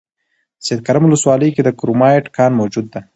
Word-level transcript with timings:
سیدکرم 0.65 1.03
ولسوالۍ 1.05 1.49
کې 1.55 1.61
د 1.63 1.69
کرومایټ 1.79 2.25
کان 2.35 2.51
موجود 2.59 2.85
ده 2.93 3.01